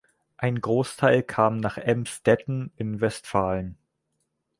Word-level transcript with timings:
Ein 0.35 0.59
Großteil 0.61 1.21
kam 1.21 1.57
nach 1.57 1.77
Emsdetten 1.77 2.71
in 2.75 3.01
Westfalen. 3.01 3.77